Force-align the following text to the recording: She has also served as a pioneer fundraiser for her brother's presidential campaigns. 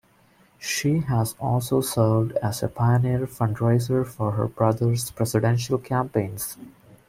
She 0.57 1.01
has 1.01 1.35
also 1.39 1.79
served 1.79 2.31
as 2.37 2.63
a 2.63 2.67
pioneer 2.67 3.27
fundraiser 3.27 4.03
for 4.03 4.31
her 4.31 4.47
brother's 4.47 5.11
presidential 5.11 5.77
campaigns. 5.77 6.57